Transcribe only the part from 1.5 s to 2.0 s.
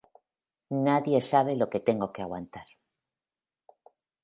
lo que